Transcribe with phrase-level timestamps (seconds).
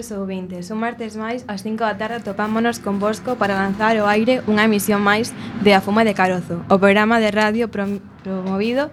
[0.00, 4.08] queridos ouvintes, un martes máis ás 5 da tarde topámonos con Bosco para lanzar o
[4.08, 8.88] aire unha emisión máis de A Fuma de Carozo, o programa de radio promovido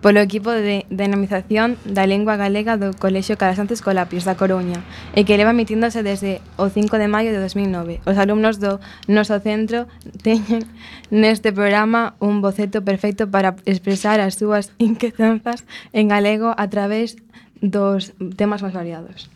[0.00, 4.80] polo equipo de dinamización da lengua galega do Colexio Calasantes Colapios da Coruña
[5.12, 8.00] e que leva emitíndose desde o 5 de maio de 2009.
[8.08, 8.80] Os alumnos do
[9.12, 9.92] noso centro
[10.24, 10.64] teñen
[11.12, 17.20] neste programa un boceto perfecto para expresar as súas inquietanzas en galego a través
[17.60, 19.35] dos temas máis variados.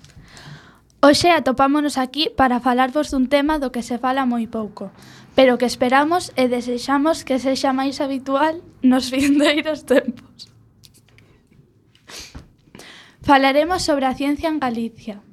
[1.02, 4.92] Hoxe atopámonos aquí para falarvos dun tema do que se fala moi pouco,
[5.32, 10.52] pero que esperamos e desexamos que sexa máis habitual nos vindeiros tempos.
[13.24, 15.24] Falaremos sobre a ciencia en Galicia.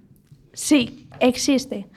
[0.56, 1.92] Sí, existe,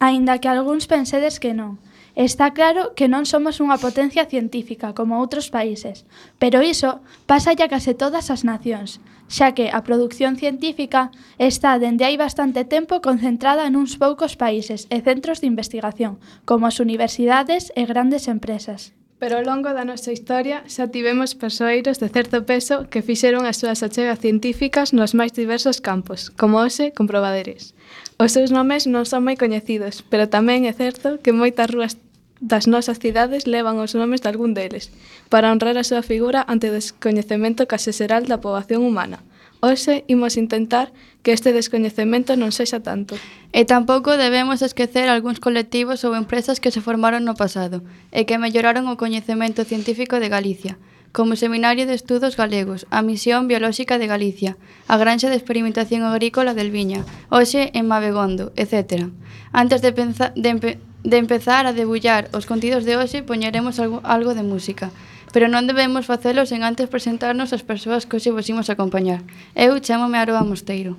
[0.00, 1.84] aínda que algúns pensedes que non.
[2.16, 6.08] Está claro que non somos unha potencia científica como outros países,
[6.40, 12.02] pero iso pasa a case todas as nacións, xa que a produción científica está dende
[12.02, 17.86] hai bastante tempo concentrada nuns poucos países e centros de investigación, como as universidades e
[17.86, 18.90] grandes empresas.
[19.20, 23.62] Pero ao longo da nosa historia xa tivemos persoeiros de certo peso que fixeron as
[23.62, 27.76] súas achegas científicas nos máis diversos campos, como hoxe comprobaderes.
[28.18, 31.94] Os seus nomes non son moi coñecidos, pero tamén é certo que moitas rúas
[32.40, 34.88] das nosas cidades levan os nomes de algún deles,
[35.28, 39.20] para honrar a súa figura ante o descoñecemento case xeral da poboación humana.
[39.60, 40.92] Hoxe imos intentar
[41.22, 43.20] que este descoñecemento non sexa tanto.
[43.52, 48.40] E tampouco debemos esquecer algúns colectivos ou empresas que se formaron no pasado e que
[48.40, 50.80] melloraron o coñecemento científico de Galicia,
[51.12, 54.56] como o Seminario de Estudos Galegos, a Misión Biolóxica de Galicia,
[54.88, 59.12] a Granxa de Experimentación Agrícola del Viña, hoxe en Mabegondo, etc.
[59.52, 60.70] Antes de, pensa, de, empe,
[61.04, 64.88] de empezar a debullar os contidos de hoxe, poñeremos algo, algo de música
[65.32, 69.22] pero non debemos facelo sen antes presentarnos as persoas que hoxe vos imos acompañar.
[69.54, 70.98] Eu chamome Aroa Mosteiro.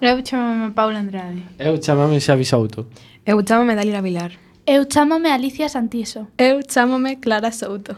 [0.00, 1.42] Eu chamome Paula Andrade.
[1.58, 2.86] Eu chamome Xavi Souto.
[3.24, 4.32] Eu chamome Dalila Vilar.
[4.66, 6.28] Eu chamome Alicia Santiso.
[6.38, 7.96] Eu chamome Clara Souto.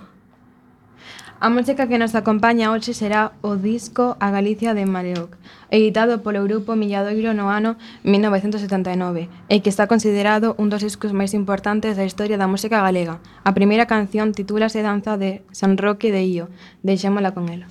[1.41, 5.39] A música que nos acompaña hoxe será o disco A Galicia de Mareoc,
[5.71, 11.39] editado polo grupo Milladoiro no ano 1979, e que está considerado un dos discos máis
[11.39, 13.23] importantes da historia da música galega.
[13.47, 16.51] A primeira canción titúlase Danza de San Roque de Io,
[16.83, 17.71] deixémola con ela.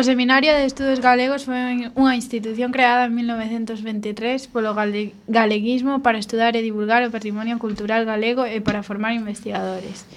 [0.00, 6.56] O Seminario de Estudos Galegos foi unha institución creada en 1923 polo galeguismo para estudar
[6.56, 10.08] e divulgar o patrimonio cultural galego e para formar investigadores.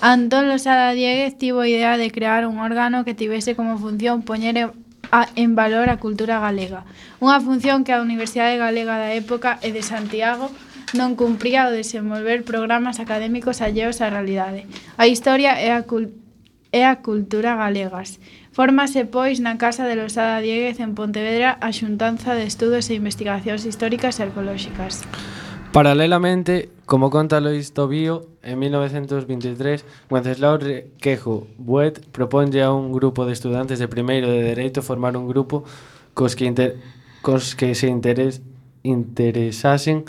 [0.00, 4.72] Antón Losada Dieguez tivo a idea de crear un órgano que tivese como función poñer
[5.12, 6.88] a, en valor a cultura galega.
[7.20, 10.48] Unha función que a Universidade Galega da época e de Santiago
[10.96, 14.64] non cumpría o desenvolver programas académicos alleos á realidade,
[14.96, 16.08] a historia e a, cul
[16.72, 18.16] e a cultura galegas.
[18.56, 23.68] Fórmase pois na Casa de Losada Dieguez en Pontevedra a Xuntanza de Estudos e Investigacións
[23.68, 25.04] Históricas e Arqueolóxicas.
[25.76, 33.36] Paralelamente, como conta Lois Tobío, en 1923, Wenceslao Requejo Buet proponlle a un grupo de
[33.36, 35.68] estudantes de primeiro de Dereito formar un grupo
[36.16, 36.80] cos que, inter...
[37.20, 38.40] cos que se interes...
[38.80, 40.08] interesasen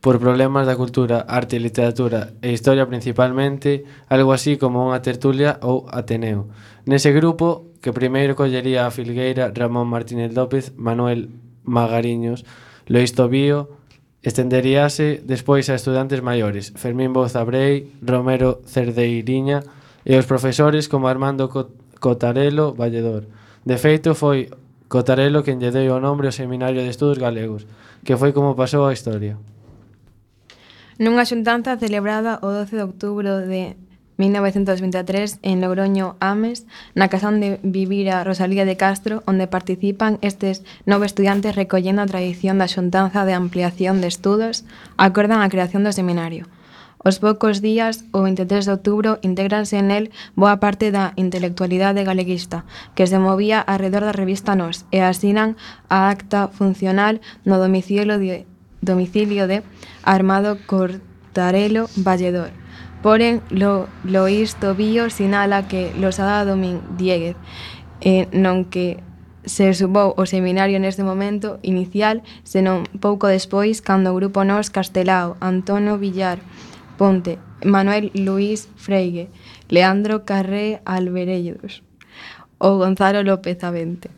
[0.00, 5.84] por problemas da cultura, arte, literatura e historia principalmente, algo así como unha tertulia ou
[5.92, 6.48] Ateneo.
[6.88, 11.28] Nese grupo, que primeiro collería a Filgueira, Ramón Martínez López, Manuel
[11.68, 12.48] Magariños,
[12.88, 13.76] Lois Tobío,
[14.24, 19.64] estenderíase despois a estudantes maiores, Fermín Bozabrei, Romero Cerdeiriña
[20.08, 21.52] e os profesores como Armando
[22.00, 23.28] Cotarelo Valledor.
[23.68, 24.48] De feito, foi
[24.90, 27.68] Cotarelo quen lle deu o nombre ao Seminario de Estudos Galegos,
[28.02, 29.38] que foi como pasou a historia.
[31.00, 33.80] Nunha xuntanza celebrada o 12 de outubro de
[34.20, 41.08] 1923 en Logroño, Ames, na casa onde vivira Rosalía de Castro, onde participan estes nove
[41.08, 44.68] estudiantes recollendo a tradición da xuntanza de ampliación de estudos,
[45.00, 46.52] acordan a creación do seminario.
[47.00, 53.08] Os poucos días, o 23 de outubro, intégranse el boa parte da intelectualidade galeguista que
[53.08, 55.56] se movía alrededor da revista Nós e asinan
[55.88, 58.44] a acta funcional no domicilio de,
[58.84, 59.64] domicilio de
[60.04, 62.50] Armado Cortarelo Valledor.
[63.02, 67.36] Porén, lo, Loís Tobío sinala que Losada Domín Dieguez,
[68.00, 69.00] eh, non que
[69.48, 75.40] se subou o seminario neste momento inicial, senón pouco despois cando o grupo Nos Castelao,
[75.40, 76.44] Antonio Villar,
[77.00, 79.32] Ponte, Manuel Luís Freigue,
[79.72, 81.80] Leandro Carré Alberellos
[82.60, 84.12] ou Gonzalo López Avente.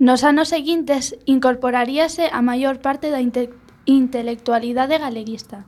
[0.00, 3.52] Nos anos seguintes incorporaríase a maior parte da inte
[3.84, 5.64] Intelectualidade galeguista.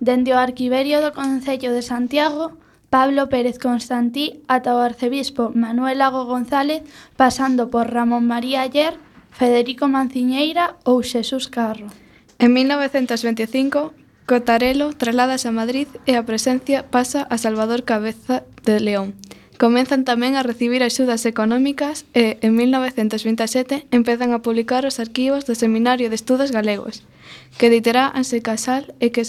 [0.00, 2.58] Dende o arquiverio do Concello de Santiago,
[2.90, 6.82] Pablo Pérez Constantí ata o arcebispo Manuel Lago González,
[7.16, 8.94] pasando por Ramón María Ayer,
[9.32, 11.90] Federico Manciñeira ou Xesús Carro.
[12.38, 13.94] En 1925,
[14.26, 19.12] Cotarelo trasladase a Madrid e a presencia pasa a Salvador Cabeza de León,
[19.54, 25.54] Comezan tamén a recibir axudas económicas e, en 1927, empezan a publicar os arquivos do
[25.54, 27.06] Seminario de Estudos Galegos,
[27.54, 29.22] que editará Anse Casal e que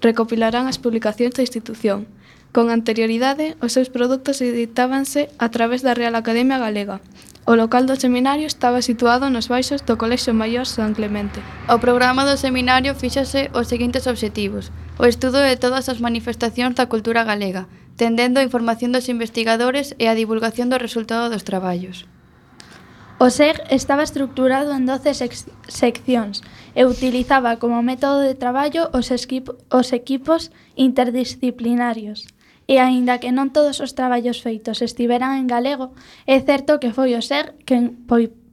[0.00, 2.08] recopilarán as publicacións da institución.
[2.56, 7.04] Con anterioridade, os seus produtos editábanse a través da Real Academia Galega,
[7.46, 11.38] O local do seminario estaba situado nos baixos do Colexio Maior San Clemente.
[11.70, 16.90] O programa do seminario fíxase os seguintes obxectivos: o estudo de todas as manifestacións da
[16.90, 22.04] cultura galega, tendendo a información dos investigadores e a divulgación do resultado dos traballos.
[23.18, 25.32] O SEG estaba estructurado en 12 sec
[25.72, 26.44] seccións
[26.76, 32.28] e utilizaba como método de traballo os, os equipos interdisciplinarios.
[32.68, 35.96] E aínda que non todos os traballos feitos estiveran en galego,
[36.28, 38.04] é certo que foi o SEG quen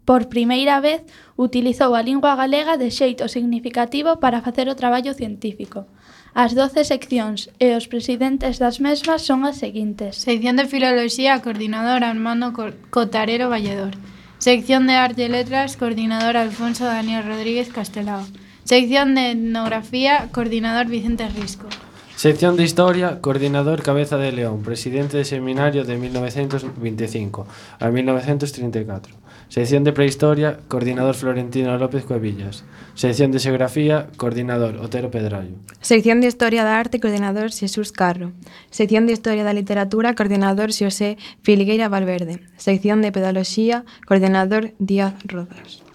[0.06, 1.04] por primeira vez
[1.36, 5.88] utilizou a lingua galega de xeito significativo para facer o traballo científico.
[6.36, 10.18] As doce seccións e os presidentes das mesmas son as seguintes.
[10.18, 12.58] Sección de Filoloxía, coordinador Armando
[12.90, 13.94] Cotarero Valledor.
[14.42, 18.25] Sección de Arte e Letras, coordinador Alfonso Daniel Rodríguez Castelao.
[18.66, 21.70] Sección de Etnografía, coordinador Vicente Risco.
[22.18, 27.46] Sección de Historia, coordinador Cabeza de León, presidente de seminario de 1925
[27.78, 29.23] a 1934.
[29.54, 32.64] Sección de Prehistoria, coordinador Florentino López Cuevillas.
[32.96, 35.54] Sección de Xeografía, coordinador Otero Pedrallo.
[35.80, 38.32] Sección de Historia da Arte, coordinador Xesús Carro.
[38.72, 42.42] Sección de Historia da Literatura, coordinador Xosé Filgueira Valverde.
[42.58, 45.86] Sección de Pedagogía, coordinador Díaz Rodas.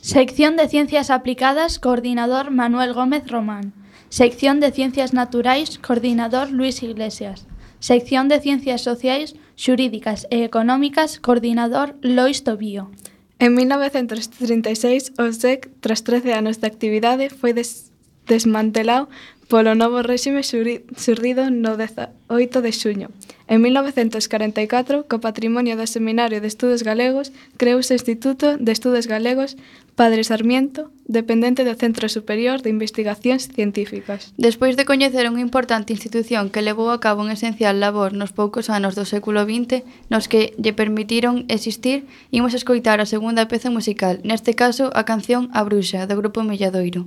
[0.00, 3.74] Sección de Ciencias Aplicadas, coordinador Manuel Gómez Román.
[4.08, 7.44] Sección de Ciencias Naturais, coordinador Luis Iglesias.
[7.82, 12.94] Sección de Ciencias Sociais, Xurídicas e Económicas, coordinador Lois Tobío.
[13.40, 17.90] En 1936, o SEC, tras 13 anos de actividade, foi des
[18.30, 19.10] desmantelado
[19.52, 23.08] polo novo réxime surdido no 18 de xuño.
[23.52, 29.60] En 1944, co patrimonio do Seminario de Estudos Galegos, creouse o Instituto de Estudos Galegos
[29.92, 34.32] Padre Sarmiento, dependente do Centro Superior de Investigacións Científicas.
[34.40, 38.72] Despois de coñecer unha importante institución que levou a cabo un esencial labor nos poucos
[38.72, 44.24] anos do século XX, nos que lle permitiron existir, imos escoitar a segunda peza musical,
[44.24, 47.04] neste caso a canción A Bruxa, do grupo Melladoiro.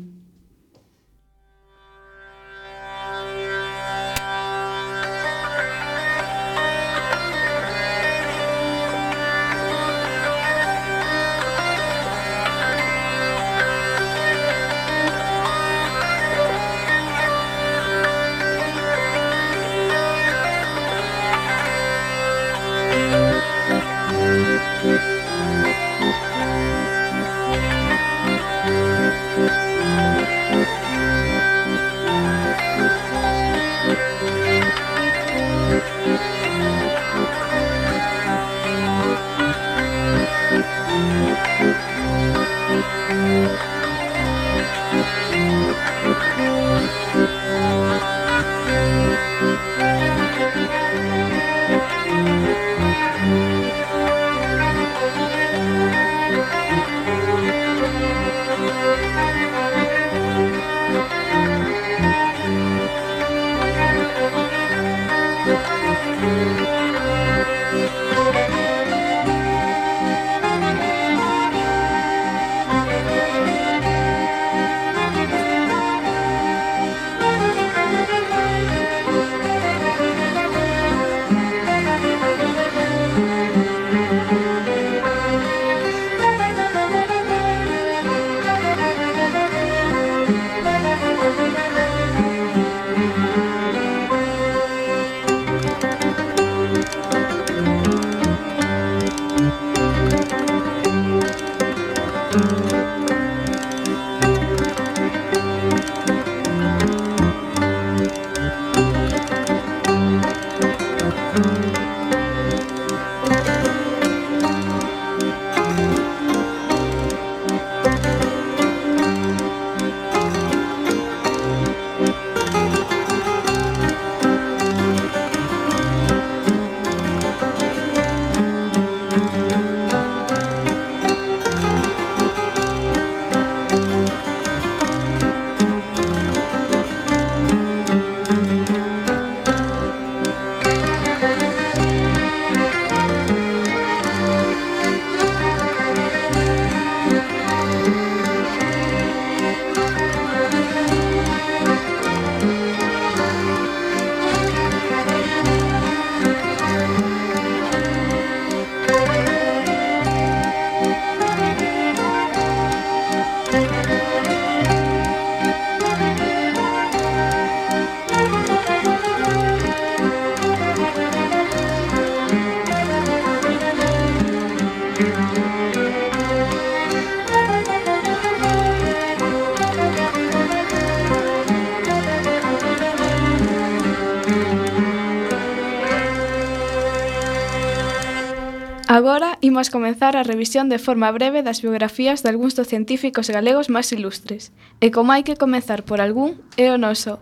[188.88, 193.66] Agora imos comenzar a revisión de forma breve das biografías de algúns dos científicos galegos
[193.66, 194.54] máis ilustres.
[194.78, 197.18] E como hai que comezar por algún, é o noso.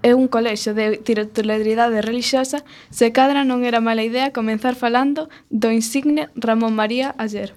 [0.00, 5.68] É un colexo de titularidade relixiosa, se cadra non era mala idea comenzar falando do
[5.68, 7.52] insigne Ramón María Ayer.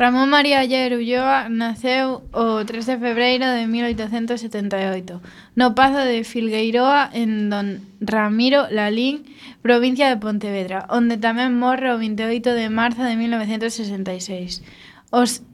[0.00, 5.20] Ramón María Ayer Ulloa naceu o 3 de febreiro de 1878
[5.52, 9.28] no Pazo de Filgueiroa en Don Ramiro Lalín,
[9.60, 14.64] provincia de Pontevedra, onde tamén morre o 28 de marzo de 1966.
[15.12, 15.44] Os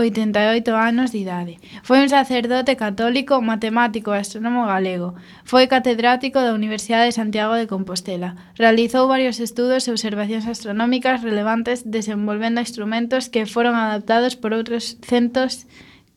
[0.00, 1.60] 88 anos de idade.
[1.84, 5.14] Foi un sacerdote católico, matemático e astrónomo galego.
[5.44, 8.34] Foi catedrático da Universidade de Santiago de Compostela.
[8.56, 15.68] Realizou varios estudos e observacións astronómicas relevantes desenvolvendo instrumentos que foron adaptados por outros centros,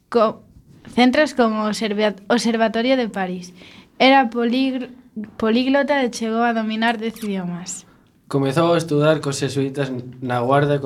[0.07, 0.47] co
[0.95, 3.51] centros como o Observatorio de París.
[3.99, 7.92] Era políglota e chegou a dominar 10 idiomas.
[8.27, 10.79] Comezou a estudar cos jesuítas na Guarda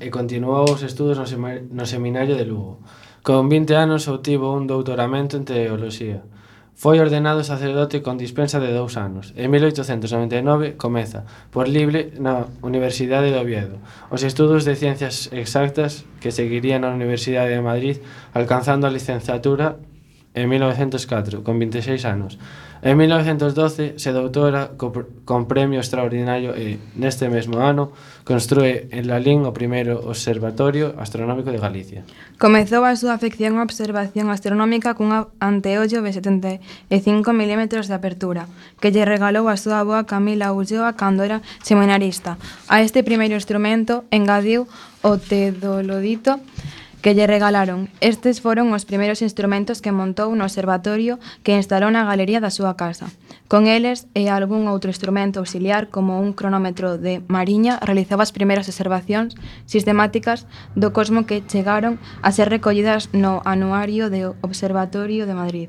[0.00, 2.82] e continuou os estudos no Seminario de Lugo.
[3.22, 6.26] Con 20 anos obtivo un doutoramento en Teoloxía.
[6.74, 9.30] Foi ordenado sacerdote con dispensa de dous anos.
[9.38, 11.22] En 1899 comeza,
[11.54, 13.78] por libre, na Universidade de Oviedo,
[14.10, 18.02] os estudos de Ciencias Exactas que seguirían na Universidade de Madrid,
[18.34, 19.78] alcanzando a licenciatura
[20.34, 22.42] en 1904, con 26 anos.
[22.82, 24.90] En 1912 se doutora co,
[25.24, 27.94] con premio extraordinario e, neste mesmo ano,
[28.26, 32.02] construe en Lalín o primeiro observatorio astronómico de Galicia.
[32.42, 36.58] Comezou a súa afección á observación astronómica cunha anteollo de 75
[37.30, 38.50] mm de apertura,
[38.82, 42.34] que lle regalou a súa boa Camila Ulloa cando era seminarista.
[42.66, 44.66] A este primeiro instrumento engadiu
[45.06, 46.42] o tedolodito,
[47.02, 47.90] que lle regalaron.
[48.00, 52.78] Estes foron os primeiros instrumentos que montou no observatorio que instalou na galería da súa
[52.78, 53.10] casa.
[53.50, 58.70] Con eles e algún outro instrumento auxiliar como un cronómetro de mariña realizaba as primeiras
[58.70, 59.34] observacións
[59.66, 60.46] sistemáticas
[60.78, 65.68] do cosmo que chegaron a ser recollidas no anuario do Observatorio de Madrid.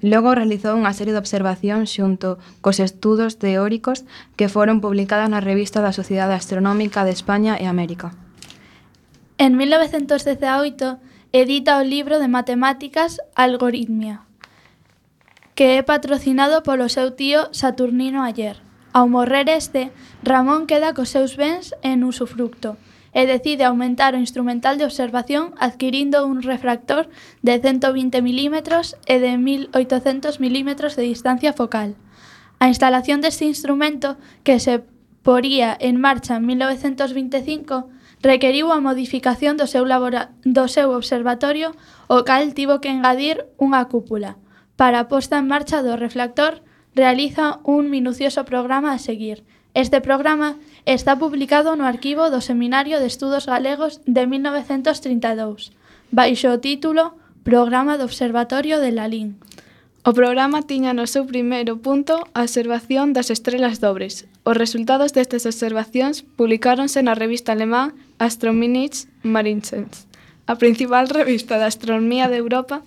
[0.00, 4.08] Logo realizou unha serie de observacións xunto cos estudos teóricos
[4.40, 8.16] que foron publicadas na revista da Sociedade Astronómica de España e América.
[9.40, 10.98] En 1918
[11.32, 14.20] edita o libro de Matemáticas Algoritmia,
[15.56, 18.60] que é patrocinado polo seu tío Saturnino Ayer.
[18.92, 22.76] Ao morrer este, Ramón queda cos seus bens en usufructo
[23.16, 27.08] e decide aumentar o instrumental de observación adquirindo un refractor
[27.40, 28.56] de 120 mm
[29.08, 31.96] e de 1800 mm de distancia focal.
[32.60, 34.84] A instalación deste instrumento, que se
[35.24, 37.88] poría en marcha en 1925,
[38.22, 41.72] requeriu a modificación do seu, labora, do seu observatorio,
[42.08, 44.36] o cal tivo que engadir unha cúpula.
[44.76, 46.60] Para a posta en marcha do reflector,
[46.94, 49.44] realiza un minucioso programa a seguir.
[49.72, 55.72] Este programa está publicado no arquivo do Seminario de Estudos Galegos de 1932,
[56.10, 57.14] baixo o título
[57.46, 59.38] Programa do Observatorio de Lalín.
[60.00, 64.24] O programa tiña no seu primeiro punto a observación das estrelas dobres.
[64.48, 70.06] Os resultados destas observacións publicáronse na revista alemá Astrominich Marincens,
[70.46, 72.82] a principal revista de astronomía de Europa,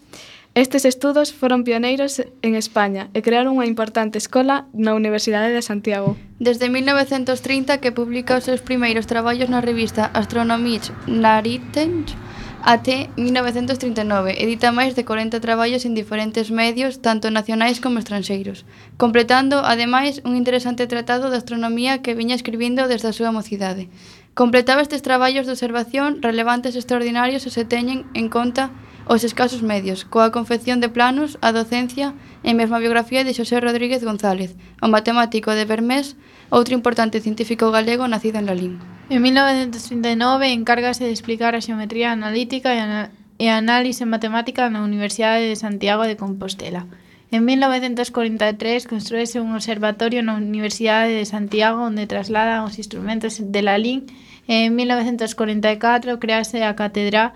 [0.53, 6.13] estes estudos foron pioneiros en España e crearon unha importante escola na Universidade de Santiago.
[6.37, 12.13] Desde 1930 que publica os seus primeiros traballos na revista Astronomisch Naritensch
[12.61, 14.37] até 1939.
[14.37, 18.63] Edita máis de 40 traballos en diferentes medios, tanto nacionais como estranxeiros,
[19.01, 23.89] completando, ademais, un interesante tratado de astronomía que viña escribindo desde a súa mocidade.
[24.33, 28.73] Completaba estes traballos de observación relevantes e extraordinarios se se teñen en conta
[29.05, 33.61] os escasos medios, coa confección de planos, a docencia e mesmo a biografía de Xosé
[33.61, 36.17] Rodríguez González, o matemático de Bermés,
[36.49, 38.73] outro importante científico galego nacido en Lalín.
[39.13, 45.45] En 1939 encárgase de explicar a xeometría analítica e, ana e análise matemática na Universidade
[45.45, 46.89] de Santiago de Compostela.
[47.33, 54.05] En 1943 constrúese un observatorio na Universidade de Santiago onde trasladan os instrumentos de Lalín
[54.45, 57.33] e en 1944 crease a Catedral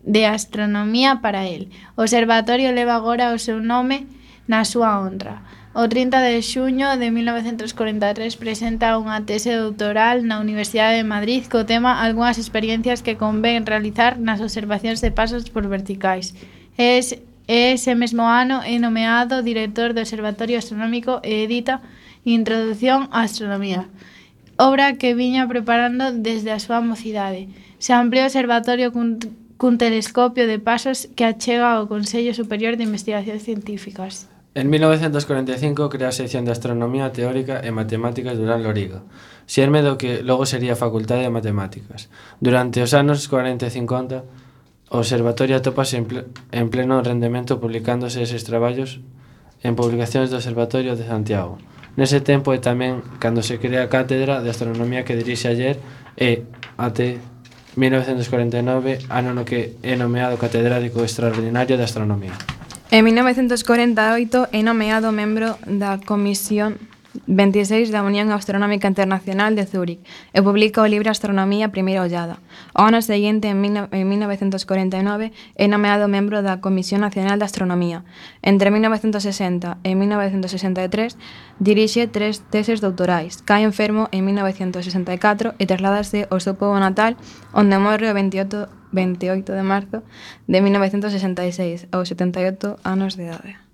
[0.00, 1.68] de Astronomía para el.
[1.92, 4.08] O observatorio leva agora o seu nome
[4.48, 5.44] na súa honra.
[5.76, 11.68] O 30 de xuño de 1943 presenta unha tese doutoral na Universidade de Madrid co
[11.68, 16.32] tema Algúnas experiencias que convén realizar nas observacións de pasos por verticais.
[16.80, 21.82] Es e ese mesmo ano é nomeado director do Observatorio Astronómico e edita
[22.26, 23.86] Introdución á Astronomía,
[24.58, 27.46] obra que viña preparando desde a súa mocidade.
[27.78, 29.22] Se ampliou o observatorio cun,
[29.54, 34.26] cun telescopio de pasos que achega ao Consello Superior de Investigacións Científicas.
[34.56, 39.04] En 1945 crea a sección de Astronomía Teórica e Matemáticas Durán Loriga,
[39.44, 42.08] xerme do que logo sería a Facultade de Matemáticas.
[42.40, 44.24] Durante os anos 40 e 50,
[44.88, 49.02] O observatorio atopase en, ple, en pleno rendemento publicándose eses traballos
[49.66, 51.58] en publicacións do Observatorio de Santiago.
[51.98, 55.80] Nese tempo e tamén cando se crea a Cátedra de Astronomía que dirixe ayer
[56.14, 56.46] e
[56.78, 57.18] até
[57.74, 62.36] 1949, ano no que é nomeado Catedrático Extraordinario de Astronomía.
[62.94, 66.78] En 1948 é nomeado membro da Comisión
[67.26, 70.04] 26 da Unión Astronómica Internacional de Zúrich
[70.36, 72.38] e publica o libro Astronomía Primeira Ollada.
[72.76, 78.04] O ano seguinte, en, en 1949, é nomeado membro da Comisión Nacional de Astronomía.
[78.42, 81.16] Entre 1960 e 1963,
[81.58, 83.40] dirixe tres teses doutorais.
[83.42, 87.16] Cae enfermo en 1964 e trasladase ao seu povo natal,
[87.56, 89.98] onde morre o 28, 28 de marzo
[90.46, 93.66] de 1966, aos 78 anos de idade.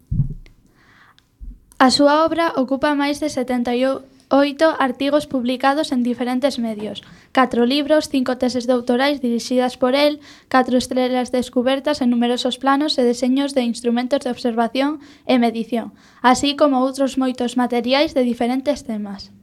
[1.83, 4.31] A súa obra ocupa máis de 78
[4.79, 7.03] artigos publicados en diferentes medios,
[7.35, 13.03] catro libros, cinco teses doutorais dirixidas por el, catro estrelas descubertas en numerosos planos e
[13.03, 15.91] deseños de instrumentos de observación e medición,
[16.23, 19.35] así como outros moitos materiais de diferentes temas.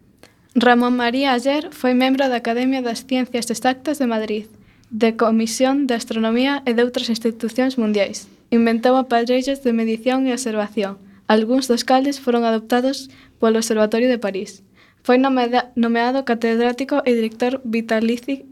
[0.56, 4.48] Ramón María Ayer foi membro da Academia das Ciencias Exactas de Madrid,
[4.96, 8.32] de Comisión de Astronomía e de outras institucións mundiais.
[8.48, 14.66] Inventou aparellos de medición e observación, Algúns dos cales foron adoptados polo Observatorio de París.
[15.06, 18.50] Foi nomeado catedrático e director vitalicio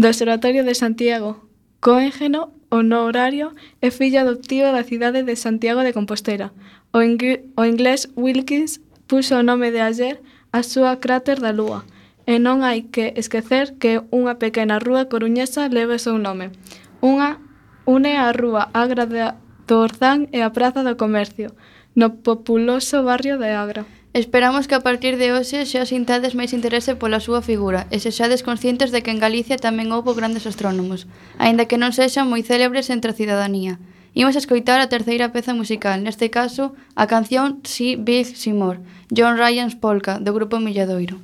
[0.00, 1.44] do Observatorio de Santiago,
[1.84, 3.52] coéngeno honorario
[3.84, 6.56] e fillo adoptivo da cidade de Santiago de Compostela.
[6.96, 10.24] O, o inglés Wilkins puxo o nome de Ayer
[10.56, 11.84] a súa cráter da Lúa,
[12.24, 16.56] e non hai que esquecer que unha pequena rúa coruñesa leva o seu nome.
[17.04, 17.44] Unha
[17.84, 21.52] une a rúa Agra do Orzán e a Praza do Comercio,
[21.96, 23.84] no populoso barrio de Agra.
[24.12, 28.44] Esperamos que a partir de hoxe xa sintades máis interese pola súa figura e sexades
[28.44, 31.08] conscientes de que en Galicia tamén houbo grandes astrónomos,
[31.40, 33.80] aínda que non sexan moi célebres entre a cidadanía.
[34.16, 38.80] Imos a escoitar a terceira peza musical, neste caso a canción Si Big Simor,
[39.12, 41.20] John Ryan's Polka, do grupo Milladoiro.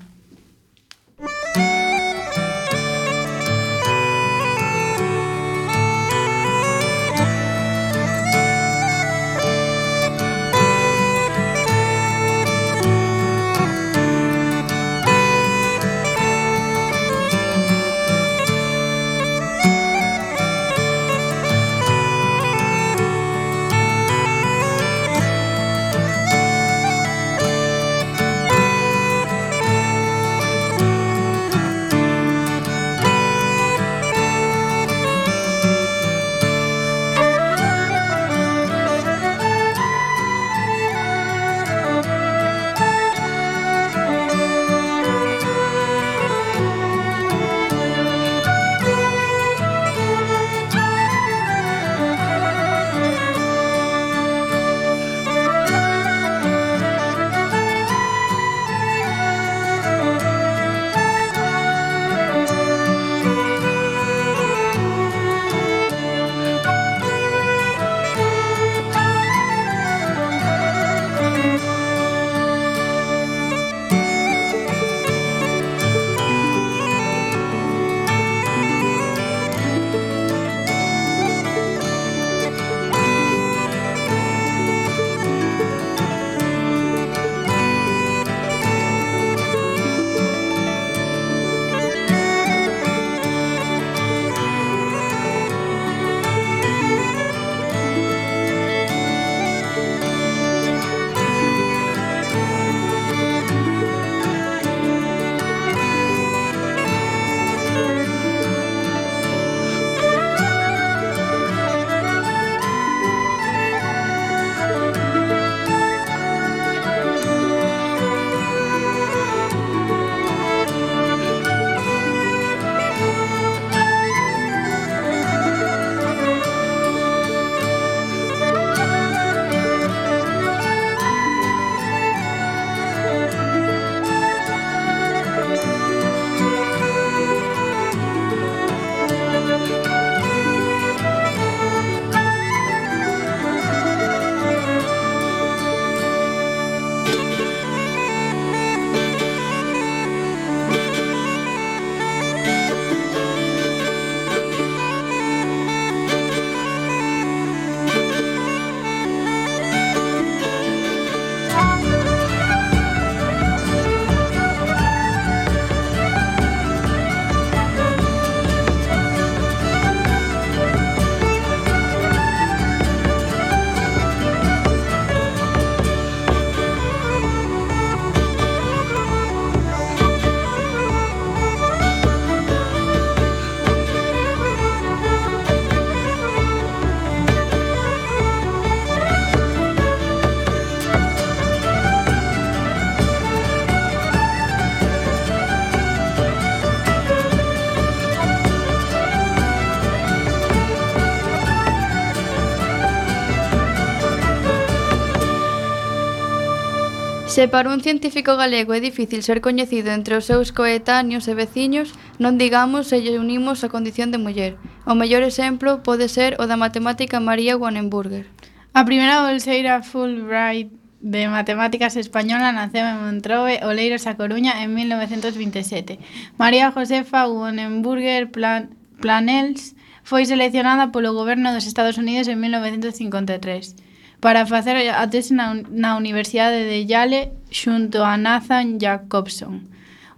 [207.32, 211.96] Se para un científico galego é difícil ser coñecido entre os seus coetáneos e veciños,
[212.20, 214.60] non digamos se lle unimos a condición de muller.
[214.84, 218.28] O mellor exemplo pode ser o da matemática María Wannenburger.
[218.76, 226.36] A primeira bolseira Fulbright de matemáticas española naceu en Montrove, Oleiros a Coruña en 1927.
[226.36, 229.72] María Josefa Wannenburger Plan Planels
[230.04, 233.91] foi seleccionada polo goberno dos Estados Unidos en 1953
[234.22, 239.66] para facer a tese na, na Universidade de Yale xunto a Nathan Jacobson,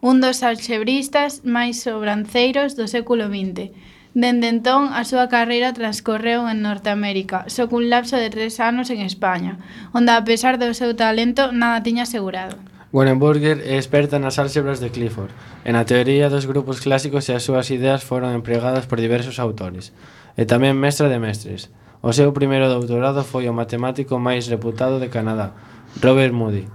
[0.04, 3.72] un dos alxebristas máis sobranceiros do século XX.
[4.12, 9.00] Dende entón, a súa carreira transcorreu en Norteamérica, só cun lapso de tres anos en
[9.00, 9.56] España,
[9.96, 12.60] onde, a pesar do seu talento, nada tiña asegurado.
[12.92, 15.32] Wernenburger é experta nas álxebras de Clifford,
[15.64, 19.96] e na teoría dos grupos clásicos e as súas ideas foron empregadas por diversos autores,
[20.36, 21.72] e tamén mestra de mestres.
[22.04, 25.56] O seu primeiro doutorado foi o matemático máis reputado de Canadá,
[26.04, 26.68] Robert Moody,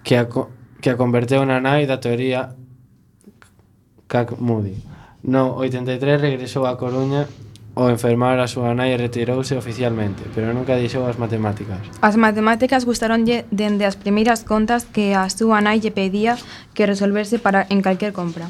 [0.00, 0.24] que a,
[0.80, 2.56] que a converteu na nai da teoría
[4.08, 4.80] Cac Moody.
[5.20, 7.28] No 83 regresou a Coruña
[7.76, 11.84] ao enfermar a súa nai retirouse oficialmente, pero nunca deixou as matemáticas.
[12.00, 16.40] As matemáticas gustaronlle dende as primeiras contas que a súa nai lle pedía
[16.72, 18.48] que resolverse para en calquer compra.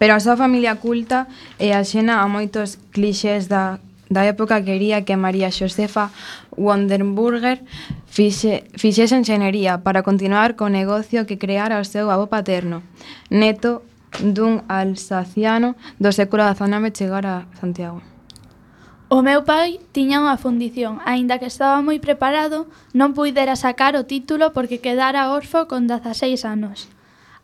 [0.00, 1.28] Pero a súa familia culta
[1.60, 3.76] e axena a moitos clixés da
[4.08, 6.10] da época quería que María Xosefa
[6.54, 7.62] Wonderburger
[8.06, 12.86] fixe, fixese enxenería para continuar co negocio que creara o seu avó paterno,
[13.30, 13.82] neto
[14.22, 18.00] dun alsaciano do século XIX chegar a Santiago.
[19.06, 24.02] O meu pai tiña unha fundición, aínda que estaba moi preparado, non puidera sacar o
[24.02, 26.90] título porque quedara orfo con 16 anos.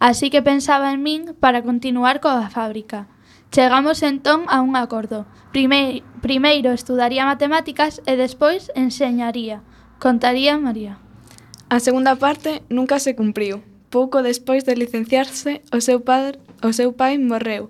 [0.02, 3.06] Así que pensaba en min para continuar coa fábrica,
[3.52, 5.26] Chegamos entón a un acordo.
[5.52, 9.60] Primeiro, primeiro estudaría matemáticas e despois enseñaría,
[10.00, 10.96] contaría María.
[11.68, 13.60] A segunda parte nunca se cumpriu.
[13.92, 17.68] Pouco despois de licenciarse, o seu, padre, o seu pai morreu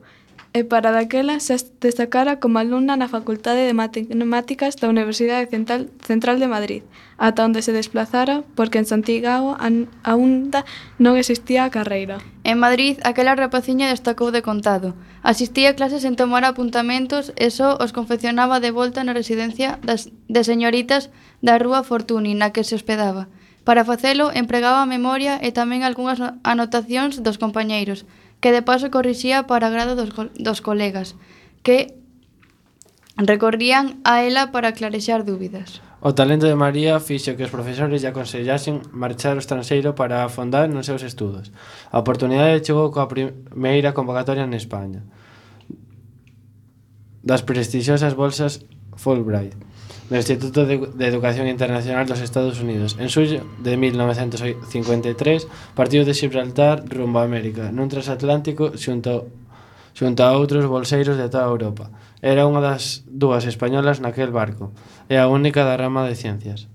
[0.53, 6.37] e para daquela se destacara como alumna na Facultade de Matemáticas da Universidade Central, Central
[6.37, 6.83] de Madrid,
[7.17, 9.57] ata onde se desplazara porque en Santiago
[10.05, 10.69] aínda
[11.01, 12.21] non existía a carreira.
[12.45, 14.93] En Madrid, aquela rapaciña destacou de contado.
[15.25, 20.13] Asistía a clases en tomar apuntamentos e só os confeccionaba de volta na residencia das,
[20.29, 21.09] de señoritas
[21.41, 23.33] da Rúa Fortuny, na que se hospedaba.
[23.65, 28.05] Para facelo, empregaba a memoria e tamén algunhas anotacións dos compañeiros,
[28.43, 31.15] que de paso corrixía para agrado dos, dos colegas,
[31.63, 31.95] que
[33.17, 35.81] recorrían a ela para clarexar dúbidas.
[36.03, 40.67] O talento de María fixo que os profesores lle aconsellasen marchar ao estranxeiro para afondar
[40.67, 41.55] nos seus estudos.
[41.95, 45.07] A oportunidade chegou coa primeira convocatoria en España
[47.23, 48.67] das prestixiosas bolsas
[48.99, 49.55] Fulbright
[50.13, 53.01] do Instituto de, de Educación Internacional dos Estados Unidos.
[53.01, 59.33] En suyo de 1953, partiu de Gibraltar rumbo a América, nun transatlántico xunto
[59.97, 61.89] xunto a outros bolseiros de toda Europa.
[62.21, 64.77] Era unha das dúas españolas naquel barco
[65.09, 66.69] e a única da rama de ciencias.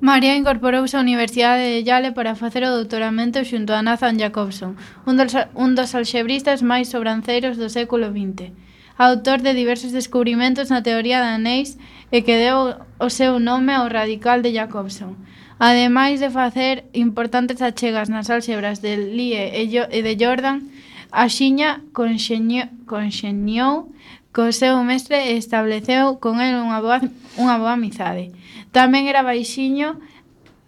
[0.00, 5.20] María incorporouse á Universidade de Yale para facer o doutoramento xunto a Nathan Jacobson, un
[5.20, 8.56] dos, un dos alxebristas máis sobranceiros do século XX
[9.00, 11.80] autor de diversos descubrimentos na teoría da anéis
[12.12, 15.16] e que deu o seu nome ao radical de Jacobson.
[15.56, 20.68] Ademais de facer importantes achegas nas álxebras de Lie e de Jordan,
[21.08, 23.88] axiña conxeñou
[24.36, 27.00] co seu mestre e estableceu con el unha boa,
[27.40, 28.36] unha boa amizade.
[28.68, 29.96] Tamén era baixiño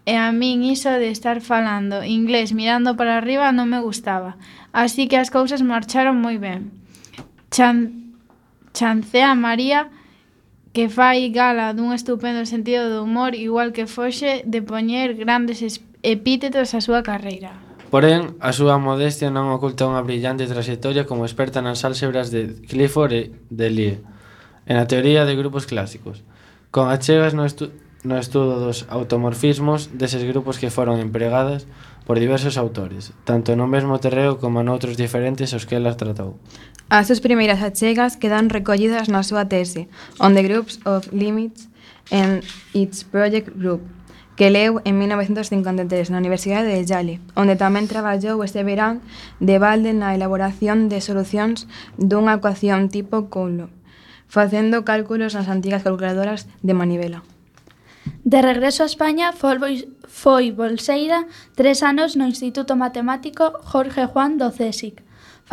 [0.09, 4.41] e a min iso de estar falando inglés mirando para arriba non me gustaba.
[4.73, 6.73] Así que as cousas marcharon moi ben.
[7.53, 8.02] Chan
[8.73, 9.89] chancea María
[10.73, 15.61] que fai gala dun estupendo sentido do humor igual que foxe de poñer grandes
[16.01, 17.53] epítetos á súa carreira.
[17.93, 23.13] Porén, a súa modestia non oculta unha brillante trayectoria como experta nas álxebras de Clifford
[23.13, 24.01] e de Lee,
[24.65, 26.25] en a teoría de grupos clásicos,
[26.73, 27.69] con achegas no, estu
[28.01, 31.69] no estudo dos automorfismos deses grupos que foron empregadas
[32.03, 36.41] por diversos autores, tanto no mesmo terreo como noutros diferentes aos que ela tratou.
[36.93, 39.89] As súas primeiras achegas quedan recollidas na súa tese
[40.21, 41.65] On the Groups of Limits
[42.13, 42.45] and
[42.77, 43.81] its Project Group,
[44.37, 49.01] que leu en 1953 na Universidade de Yale, onde tamén traballou este verán
[49.41, 51.65] de balde na elaboración de solucións
[51.97, 53.73] dunha ecuación tipo Coulomb,
[54.29, 57.25] facendo cálculos nas antigas calculadoras de manivela.
[58.21, 61.25] De regreso a España foi bolseira
[61.57, 65.01] tres anos no Instituto Matemático Jorge Juan do CESIC,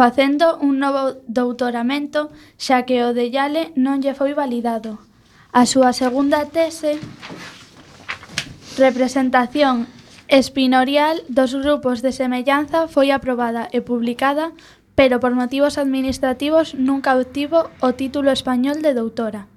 [0.01, 4.97] facendo un novo doutoramento xa que o de Yale non lle foi validado.
[5.53, 6.97] A súa segunda tese
[8.81, 9.85] Representación
[10.25, 14.57] espinorial dos grupos de semellanza foi aprobada e publicada,
[14.97, 19.53] pero por motivos administrativos nunca obtivo o título español de doutora.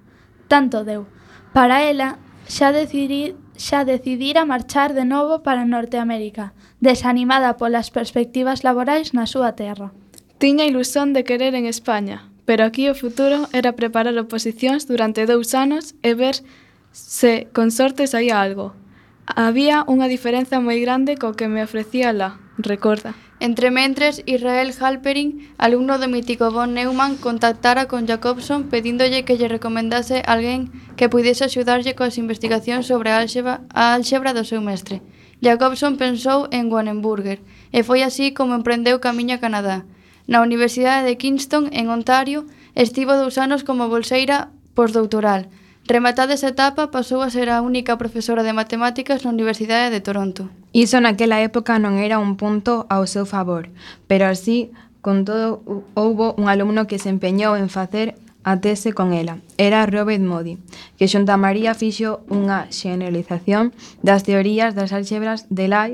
[0.52, 1.08] Tanto deu.
[1.56, 2.20] Para ela,
[2.52, 6.52] xa decidí xa decidira marchar de novo para Norteamérica,
[6.84, 9.96] desanimada polas perspectivas laborais na súa terra.
[10.44, 15.56] Tiña ilusión de querer en España, pero aquí o futuro era preparar oposicións durante dous
[15.56, 16.44] anos e ver
[16.92, 18.76] se con sorte saía algo.
[19.24, 23.16] Había unha diferenza moi grande co que me ofrecía lá, recorda.
[23.40, 29.48] Entre mentres, Israel Halperin, alumno do mítico von Neumann, contactara con Jacobson pedíndolle que lle
[29.48, 35.00] recomendase alguén que pudese axudarlle coas investigacións sobre a álxebra, a álxebra do seu mestre.
[35.40, 37.40] Jacobson pensou en Wanenburger,
[37.72, 39.88] e foi así como emprendeu camiño a Canadá.
[40.28, 45.52] Na Universidade de Kingston, en Ontario, estivo dous anos como bolseira postdoutoral.
[45.86, 50.48] Rematada esa etapa, pasou a ser a única profesora de matemáticas na Universidade de Toronto.
[50.72, 53.68] Iso naquela época non era un punto ao seu favor,
[54.08, 54.72] pero así,
[55.04, 55.60] con todo,
[55.92, 58.16] houbo un alumno que se empeñou en facer
[58.48, 59.44] a tese con ela.
[59.60, 60.56] Era Robert Modi,
[60.96, 65.92] que xunta a María fixo unha xeneralización das teorías das álxebras de Lai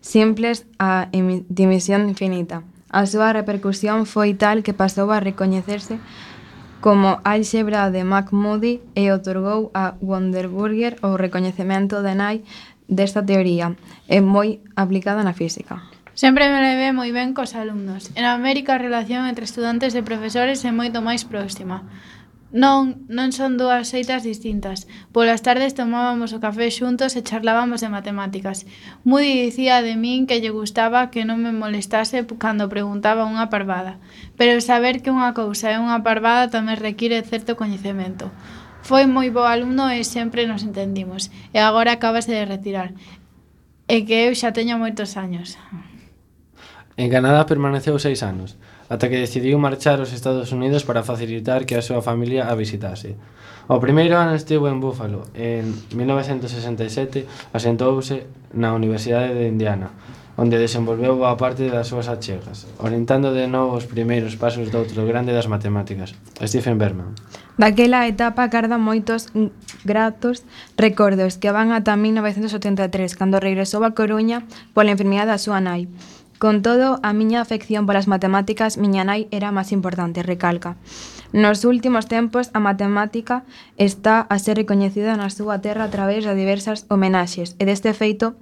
[0.00, 1.12] simples a
[1.52, 2.64] dimisión infinita.
[2.88, 6.00] A súa repercusión foi tal que pasou a recoñecerse
[6.80, 12.46] como álxebra de McMurdo e otorgou a Wunderburger o recoñecemento de Nye
[12.88, 13.76] desta teoría,
[14.08, 15.84] é moi aplicada na física.
[16.18, 18.10] Sempre me leve moi ben cos alumnos.
[18.18, 21.84] En América a relación entre estudantes e profesores é moito máis próxima.
[22.48, 24.88] Non, non son dúas seitas distintas.
[25.12, 28.64] Polas tardes tomábamos o café xuntos e charlábamos de matemáticas.
[29.04, 34.00] Moody dicía de min que lle gustaba que non me molestase cando preguntaba unha parvada.
[34.40, 38.32] Pero saber que unha cousa é unha parvada tamén require certo coñecemento.
[38.80, 41.28] Foi moi bo alumno e sempre nos entendimos.
[41.52, 42.96] E agora acabase de retirar.
[43.92, 45.60] E que eu xa teño moitos anos.
[46.96, 48.56] En Canadá permaneceu seis anos
[48.88, 53.20] ata que decidiu marchar aos Estados Unidos para facilitar que a súa familia a visitase.
[53.68, 55.28] O primeiro ano estivo en Buffalo.
[55.36, 58.24] En 1967 asentouse
[58.56, 59.92] na Universidade de Indiana,
[60.40, 65.04] onde desenvolveu boa parte das súas achegas, orientando de novo os primeiros pasos do outro
[65.04, 67.12] grande das matemáticas, Stephen Berman.
[67.58, 69.34] Daquela etapa carda moitos
[69.82, 70.46] gratos
[70.78, 75.90] recordos que van ata 1983, cando regresou a Coruña pola enfermidade da súa nai.
[76.38, 80.78] Con todo, a miña afección polas matemáticas miña nai era máis importante, recalca.
[81.34, 83.42] Nos últimos tempos, a matemática
[83.74, 88.38] está a ser recoñecida na súa terra a través de diversas homenaxes e deste feito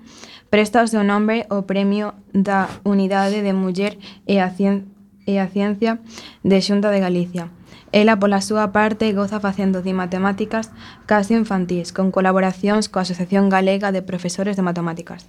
[0.53, 3.97] presta o seu nome ao Premio da Unidade de Muller
[4.29, 4.93] e a, Cien
[5.25, 5.97] e a Ciencia
[6.45, 7.49] de Xunta de Galicia.
[7.97, 10.69] Ela, pola súa parte, goza facendo de matemáticas
[11.09, 15.25] case infantís, con colaboracións coa Asociación Galega de Profesores de Matemáticas.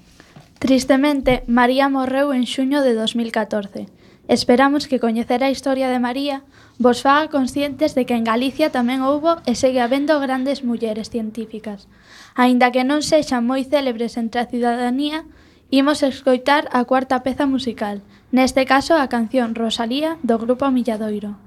[0.60, 3.86] Tristemente, María morreu en xuño de 2014.
[4.28, 6.42] Esperamos que coñecer a historia de María
[6.82, 11.86] vos faga conscientes de que en Galicia tamén houbo e segue habendo grandes mulleres científicas.
[12.34, 15.30] Aínda que non sexan moi célebres entre a ciudadanía,
[15.70, 18.02] imos escoitar a cuarta peza musical,
[18.34, 21.47] neste caso a canción Rosalía do grupo Milladoiro.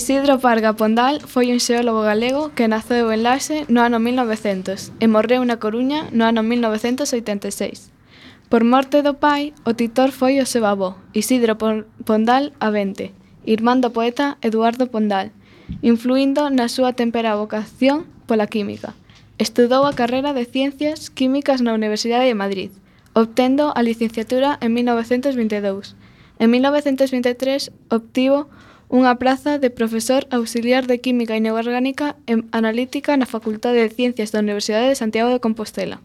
[0.00, 5.04] Isidro Parga Pondal foi un xeólogo galego que naceu en Laxe no ano 1900 e
[5.12, 7.92] morreu na Coruña no ano 1986.
[8.48, 11.60] Por morte do pai, o titor foi o seu avó, Isidro
[12.08, 13.12] Pondal Avente,
[13.44, 15.36] irmán do poeta Eduardo Pondal,
[15.84, 18.96] influindo na súa tempera vocación pola química.
[19.36, 22.72] Estudou a carreira de Ciencias Químicas na Universidade de Madrid,
[23.12, 25.92] obtendo a licenciatura en 1922.
[26.40, 28.48] En 1923 obtivo
[28.90, 34.42] unha praza de profesor auxiliar de Química Inorgánica e Analítica na Facultade de Ciencias da
[34.42, 36.02] Universidade de Santiago de Compostela.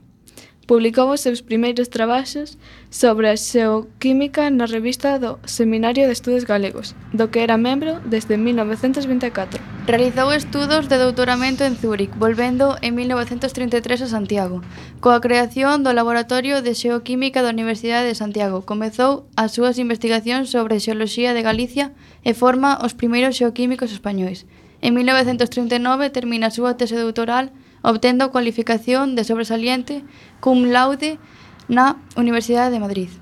[0.65, 2.57] Publicou os seus primeiros traballos
[2.89, 8.33] sobre a xeoquímica na revista do Seminario de Estudos Galegos, do que era membro desde
[8.33, 9.61] 1924.
[9.85, 14.65] Realizou estudos de doutoramento en Zúrich, volvendo en 1933 a Santiago.
[15.05, 20.81] Coa creación do Laboratorio de Xeoquímica da Universidade de Santiago, comezou as súas investigacións sobre
[20.81, 21.93] xeoloxía de Galicia
[22.25, 24.49] e forma os primeiros xeoquímicos españois.
[24.81, 27.53] En 1939 termina a súa tese doutoral
[27.85, 30.01] obtendo cualificación de sobresaliente
[30.41, 31.21] cum laude
[31.69, 33.13] na Universidade de Madrid.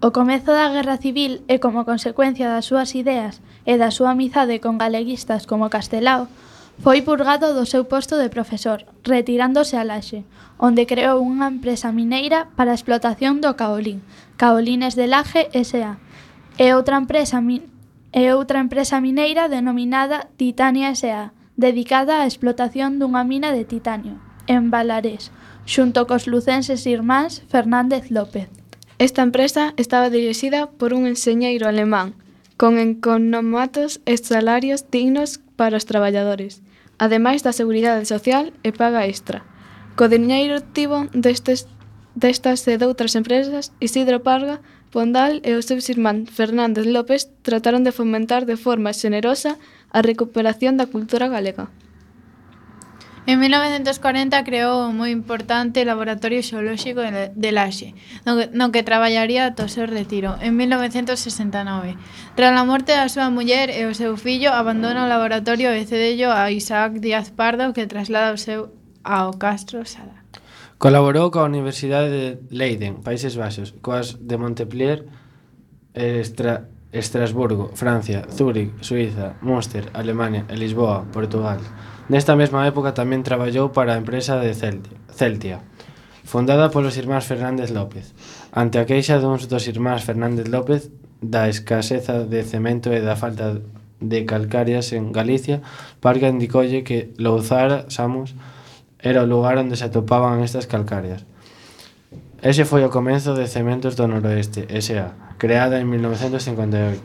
[0.00, 4.60] O comezo da Guerra Civil e como consecuencia das súas ideas e da súa amizade
[4.60, 6.28] con galeguistas como Castelao,
[6.82, 10.26] foi purgado do seu posto de profesor, retirándose a Laxe,
[10.58, 14.02] onde creou unha empresa mineira para a explotación do caolín,
[14.36, 16.02] Caolines de Laje S.A.,
[16.58, 23.54] e outra empresa, e outra empresa mineira denominada Titania S.A., dedicada á explotación dunha mina
[23.54, 25.30] de titanio, en Balarés,
[25.64, 28.48] xunto cos lucenses irmáns Fernández López.
[28.98, 32.14] Esta empresa estaba dirixida por un enxeñeiro alemán,
[32.56, 36.62] con economatos e salarios dignos para os traballadores,
[36.98, 39.42] ademais da seguridade social e paga extra.
[39.98, 41.66] Co diñeiro tivo destes,
[42.14, 44.58] destas e doutras empresas, Isidro Parga
[44.94, 49.58] Pondal e o seu irmán Fernández López trataron de fomentar de forma xenerosa
[49.94, 51.70] a recuperación da cultura galega.
[53.26, 59.72] En 1940 creou un moi importante laboratorio xeolóxico de Laxe, no que traballaría ata o
[59.72, 61.96] seu retiro, en 1969.
[62.36, 66.28] Tras a morte da súa muller e o seu fillo, abandona o laboratorio e cedello
[66.36, 70.20] a Isaac Díaz Pardo, que traslada o seu ao Castro Sada.
[70.76, 75.08] Colaborou coa Universidade de Leiden, Países Baixos, coas de Montpellier,
[75.96, 81.58] eh, estra, Estrasburgo, Francia, Zúrich, Suiza, Münster, Alemania e Lisboa, Portugal.
[82.08, 85.58] Nesta mesma época tamén traballou para a empresa de Celtia,
[86.22, 88.14] fundada polos irmáns Fernández López,
[88.54, 93.58] ante a queixa duns dos irmáns Fernández López da escaseza de cemento e da falta
[93.98, 95.66] de calcarias en Galicia,
[95.98, 98.38] Parga indicolle que Louzar, Samos,
[99.02, 101.26] era o lugar onde se atopaban estas calcarias.
[102.44, 107.00] Ese foi o comenzo de Cementos do Noroeste, S.A., creada en 1958,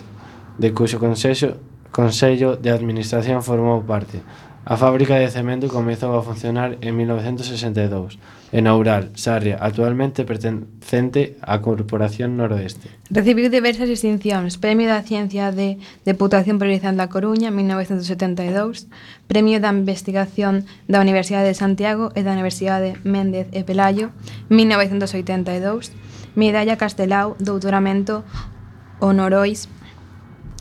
[0.57, 1.57] de cuxo consello,
[1.91, 4.21] Consello de Administración formou parte.
[4.65, 8.21] A fábrica de cemento comezou a funcionar en 1962
[8.51, 12.89] en Oural, Sarria, actualmente pertencente á Corporación Noroeste.
[13.09, 18.89] Recibiu diversas distincións, Premio da Ciencia de Deputación Provincial da Coruña 1972,
[19.25, 24.13] Premio da Investigación da Universidade de Santiago e da Universidade Méndez e Pelayo
[24.49, 25.93] 1982,
[26.35, 28.23] Medalla Castelao, doutoramento
[28.99, 29.69] honorois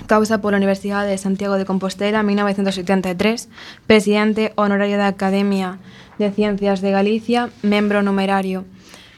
[0.06, 3.48] causa pola Universidade de Santiago de Compostela 1983,
[3.86, 5.78] presidente honorario da Academia
[6.16, 8.64] de Ciencias de Galicia, membro numerario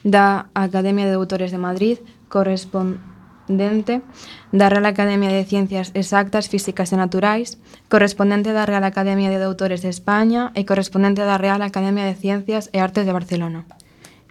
[0.03, 4.03] da Academia de Doutores de Madrid, correspondente
[4.51, 9.87] da Real Academia de Ciencias Exactas, Físicas e Naturais, correspondente da Real Academia de Doutores
[9.87, 13.63] de España e correspondente da Real Academia de Ciencias e Artes de Barcelona.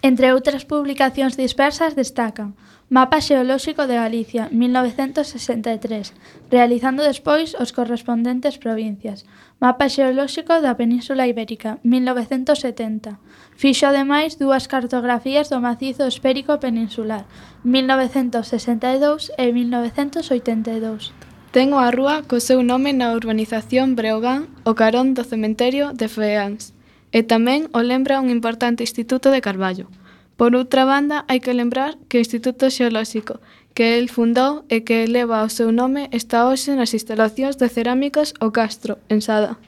[0.02, 2.56] Entre outras publicacións dispersas destacan
[2.90, 6.12] Mapa xeolóxico de Galicia, 1963,
[6.50, 9.22] realizando despois os correspondentes provincias.
[9.62, 13.22] Mapa xeolóxico da Península Ibérica, 1970.
[13.54, 17.30] Fixo ademais dúas cartografías do macizo espérico peninsular,
[17.62, 21.14] 1962 e 1982.
[21.54, 26.74] Ten a rúa co seu nome na urbanización Breogán, o carón do cementerio de Feáns.
[27.10, 29.90] E tamén o lembra un importante instituto de Carballo.
[30.38, 33.42] Por outra banda, hai que lembrar que o Instituto Xeolóxico
[33.74, 38.34] que el fundou e que leva o seu nome está hoxe nas instalacións de cerámicas
[38.42, 39.58] O Castro, en Sada.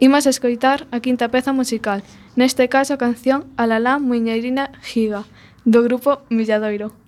[0.00, 2.02] Imos escoitar a quinta peza musical,
[2.34, 5.28] neste caso a canción Alalá Muñeirina Giga,
[5.68, 7.01] do grupo Milladoiro.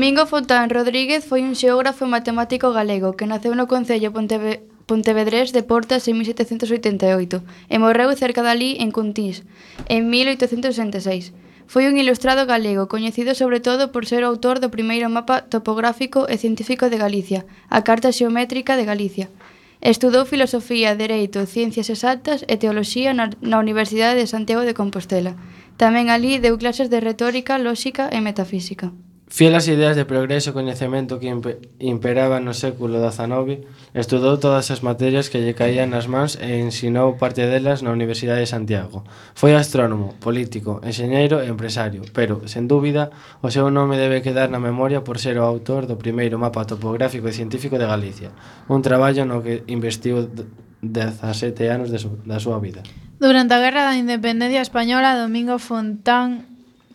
[0.00, 5.52] Domingo Fontán Rodríguez foi un xeógrafo e matemático galego que naceu no Concello Ponteve Pontevedrés
[5.52, 9.44] de Portas en 1788 e morreu cerca dali en Cuntís
[9.92, 11.36] en 1866.
[11.68, 16.24] Foi un ilustrado galego, coñecido sobre todo por ser o autor do primeiro mapa topográfico
[16.32, 19.28] e científico de Galicia, a Carta Xeométrica de Galicia.
[19.84, 25.36] Estudou filosofía, dereito, ciencias exactas e teoloxía na, na Universidade de Santiago de Compostela.
[25.76, 28.96] Tamén ali deu clases de retórica, lóxica e metafísica.
[29.30, 31.30] Fiel ás ideas de progreso e coñecemento que
[31.78, 33.62] imperaban no século XIX,
[33.94, 38.42] estudou todas as materias que lle caían nas mans e ensinou parte delas na Universidade
[38.42, 39.06] de Santiago.
[39.38, 44.58] Foi astrónomo, político, enxeñeiro e empresario, pero, sen dúbida, o seu nome debe quedar na
[44.58, 48.34] memoria por ser o autor do primeiro mapa topográfico e científico de Galicia,
[48.66, 50.26] un traballo no que investiu
[50.82, 52.82] 17 anos de su, da súa vida.
[53.22, 56.49] Durante a Guerra da Independencia Española, Domingo Fontán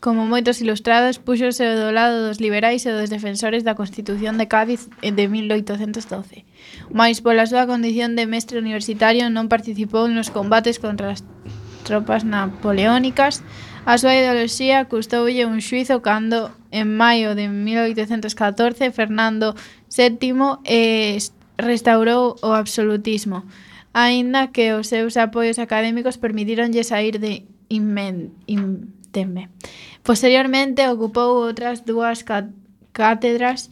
[0.05, 4.85] Como moitos ilustrados, púxose do lado dos liberais e dos defensores da Constitución de Cádiz
[5.01, 6.45] de 1812.
[6.93, 11.25] Mais pola súa condición de mestre universitario non participou nos combates contra as
[11.89, 13.41] tropas napoleónicas.
[13.89, 19.57] A súa ideoloxía custoulle un xuizo cando en maio de 1814 Fernando
[19.89, 21.17] VII eh,
[21.57, 23.41] restaurou o absolutismo,
[23.89, 29.47] aínda que os seus apoios académicos permitironlle sair de inmen, in, Tenme.
[30.03, 32.27] Posteriormente ocupou outras dúas
[32.91, 33.71] cátedras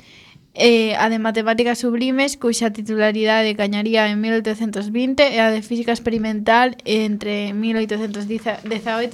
[0.55, 6.79] eh, a de Matemáticas Sublimes, cuxa titularidade cañaría en 1820 e a de Física Experimental
[6.87, 8.63] entre 1818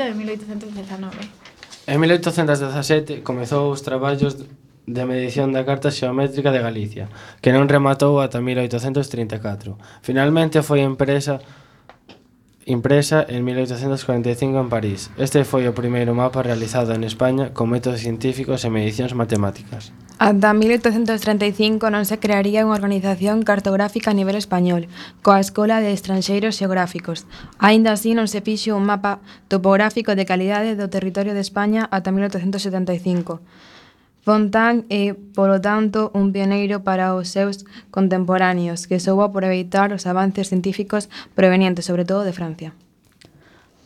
[0.06, 1.18] e 1819.
[1.90, 4.38] En 1817 comezou os traballos
[4.86, 7.10] de medición da Carta Xeométrica de Galicia,
[7.42, 9.82] que non rematou ata 1834.
[10.06, 11.42] Finalmente foi empresa
[12.70, 15.10] impresa en 1845 en París.
[15.18, 19.90] Este foi o primeiro mapa realizado en España con métodos científicos e medicións matemáticas.
[20.22, 24.86] Ata 1835 non se crearía unha organización cartográfica a nivel español,
[25.26, 27.26] coa Escola de Estranxeiros Xeográficos.
[27.58, 32.14] Aínda así non se fixo un mapa topográfico de calidade do territorio de España ata
[32.14, 33.42] 1875.
[34.22, 40.52] Fontán é, polo tanto, un pioneiro para os seus contemporáneos, que soubo aproveitar os avances
[40.52, 42.76] científicos provenientes sobre todo de Francia.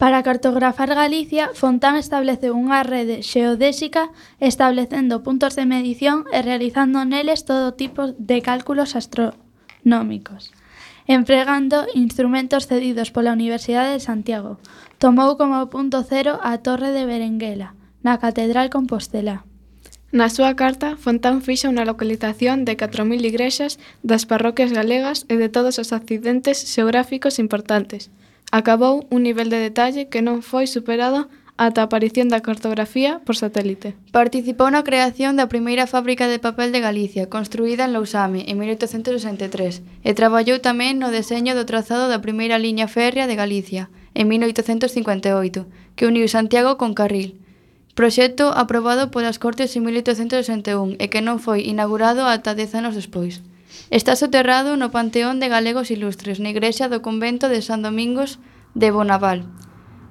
[0.01, 4.11] Para cartografar Galicia, Fontán estableceu unha rede xeodésica
[4.41, 10.51] establecendo puntos de medición e realizando neles todo tipo de cálculos astronómicos
[11.07, 14.59] empregando instrumentos cedidos pola Universidade de Santiago.
[14.99, 19.43] Tomou como punto cero a Torre de Berenguela, na Catedral Compostela.
[20.14, 25.49] Na súa carta, Fontán fixa unha localización de 4.000 igrexas das parroquias galegas e de
[25.49, 28.14] todos os accidentes xeográficos importantes.
[28.53, 33.41] Acabou un nivel de detalle que non foi superado ata a aparición da cartografía por
[33.41, 33.97] satélite.
[34.14, 39.82] Participou na creación da primeira fábrica de papel de Galicia, construída en Lousame en 1863,
[40.05, 45.97] e traballou tamén no deseño do trazado da primeira liña férrea de Galicia, en 1858,
[45.97, 47.41] que uniu Santiago con Carril,
[47.93, 53.45] Proxecto aprobado polas Cortes en 1861 e que non foi inaugurado ata dez anos despois.
[53.93, 58.41] Está soterrado no Panteón de Galegos Ilustres, na igrexa do convento de San Domingos
[58.73, 59.45] de Bonaval,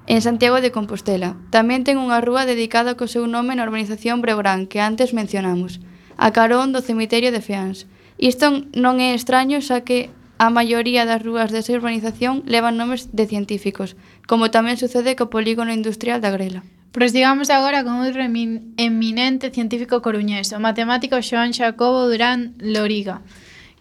[0.07, 1.35] en Santiago de Compostela.
[1.51, 5.83] Tamén ten unha rúa dedicada co seu nome na urbanización Breográn, que antes mencionamos,
[6.14, 7.91] a carón do cemiterio de Feans.
[8.14, 13.26] Isto non é extraño, xa que a maioría das rúas desa urbanización levan nomes de
[13.26, 13.99] científicos,
[14.30, 16.62] como tamén sucede co polígono industrial da Grela.
[16.93, 23.24] Prosigamos agora con outro eminente científico coruñés, o matemático Xoán Xacobo Durán Loriga,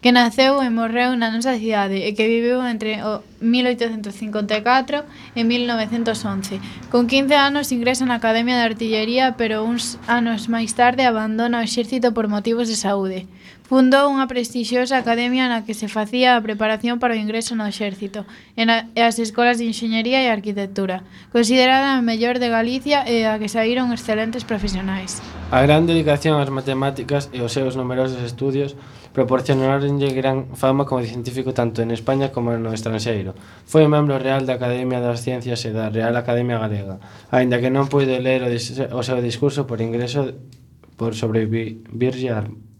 [0.00, 5.04] que naceu e morreu na nosa cidade e que viveu entre o 1854
[5.36, 6.56] e 1911.
[6.88, 11.66] Con 15 anos ingresa na Academia de Artillería, pero uns anos máis tarde abandona o
[11.68, 13.28] exército por motivos de saúde.
[13.62, 18.26] Fundou unha prestixiosa academia na que se facía a preparación para o ingreso no exército
[18.58, 23.24] e, na, e as escolas de enxeñería e arquitectura, considerada a mellor de Galicia e
[23.24, 25.22] a que saíron excelentes profesionais.
[25.54, 28.74] A gran dedicación ás matemáticas e os seus numerosos estudios
[29.14, 33.36] proporcionaronlle gran fama como científico tanto en España como no estranxeiro.
[33.68, 36.98] Foi membro real da Academia das Ciencias e da Real Academia Galega,
[37.30, 40.34] aínda que non puido ler o, o seu discurso por ingreso
[40.96, 41.84] por sobrevivir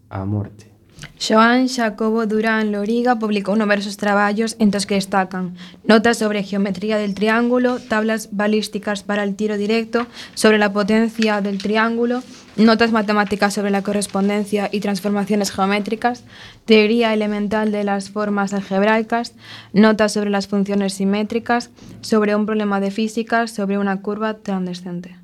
[0.09, 0.72] a morte.
[1.17, 5.55] Xoán Xacobo Durán Loriga publicou numerosos traballos entre os que destacan
[5.87, 11.57] notas sobre geometría del triángulo, tablas balísticas para el tiro directo, sobre la potencia del
[11.57, 12.23] triángulo,
[12.57, 16.23] notas matemáticas sobre la correspondencia y transformaciones geométricas,
[16.65, 19.33] teoría elemental de las formas algebraicas,
[19.71, 25.23] notas sobre las funciones simétricas, sobre un problema de física, sobre una curva transcendente.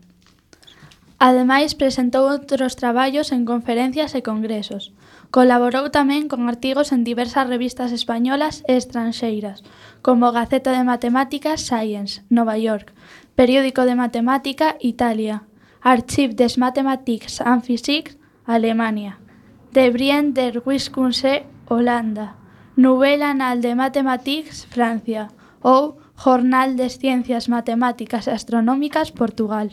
[1.19, 4.95] Ademais, presentou outros traballos en conferencias e congresos.
[5.29, 9.61] Colaborou tamén con artigos en diversas revistas españolas e estranxeiras,
[10.01, 12.97] como Gaceta de Matemáticas Science, Nova York,
[13.37, 15.45] Periódico de Matemática Italia,
[15.85, 19.21] Archiv des Mathematiques and Physique, Alemania,
[19.69, 22.33] De Brien der Wiskunse, Holanda,
[22.75, 25.29] Nouvelle Anal de Mathematiques, Francia,
[25.61, 29.69] ou Jornal de Ciencias Matemáticas e Astronómicas, Portugal.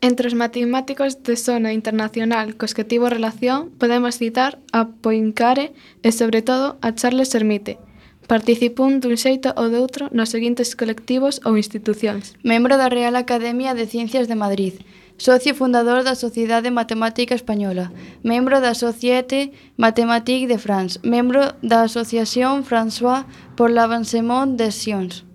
[0.00, 5.74] Entre os matemáticos de zona internacional cos que tivo relación podemos citar a Poincare
[6.06, 7.82] e, sobre todo, a Charles Hermite.
[8.30, 12.38] Participou dun xeito ou doutro nos seguintes colectivos ou institucións.
[12.46, 14.78] Membro da Real Academia de Ciencias de Madrid,
[15.18, 17.90] socio fundador da Sociedade Matemática Española,
[18.22, 23.26] membro da Société Mathématique de France, membro da Asociación François
[23.58, 25.26] pour l'Avancement des Sciences.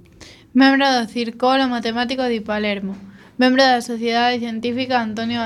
[0.56, 2.96] Membro do Circolo Matemático de Palermo,
[3.38, 5.42] membro da Sociedade Científica Antonio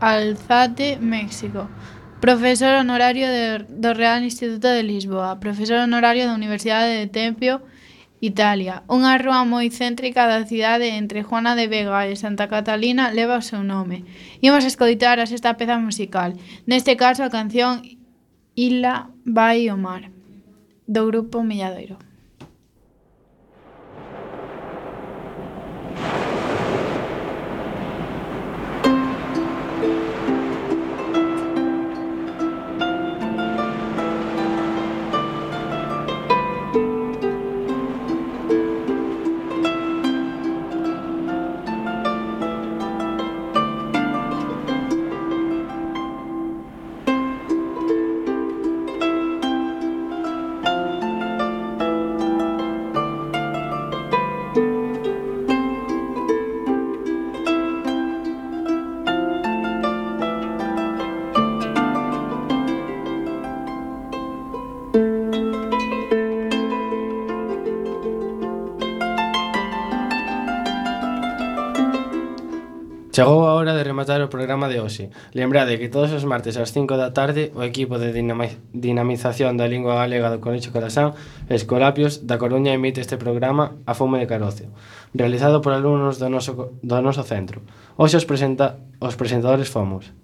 [0.00, 1.68] Alzate, México,
[2.20, 7.62] profesor honorario de, do Real Instituto de Lisboa, profesor honorario da Universidade de Tempio,
[8.20, 8.82] Italia.
[8.90, 13.46] Unha rúa moi céntrica da cidade entre Juana de Vega e Santa Catalina leva o
[13.46, 14.04] seu nome.
[14.44, 17.80] Imos escoitar a sexta peza musical, neste caso a canción
[18.58, 20.12] Ila vai o mar,
[20.84, 22.09] do grupo Milladoiro.
[74.30, 75.10] programa de hoxe.
[75.34, 79.98] Lembrade que todos os martes ás 5 da tarde o equipo de dinamización da lingua
[79.98, 81.12] galega do Colexo Carasán
[81.50, 84.70] Escolapios da Coruña emite este programa A Fume de Carocio,
[85.12, 87.66] realizado por alumnos do noso, do noso centro.
[87.98, 90.14] Hoxe os, presenta, os presentadores fomos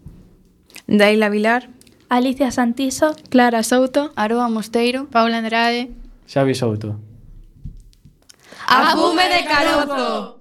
[0.87, 1.69] Daila Vilar
[2.09, 5.91] Alicia Santiso Clara Souto Aroa Mosteiro Paula Andrade
[6.31, 6.97] Xavi Souto
[8.71, 10.36] A fume de carozo!